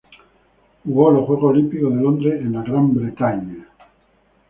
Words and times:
Jugó 0.83 1.11
los 1.11 1.27
Juegos 1.27 1.51
Olímpicos 1.51 1.93
de 1.93 2.01
Londres 2.01 2.41
con 2.41 2.63
Gran 2.63 2.93
Bretaña. 2.95 3.67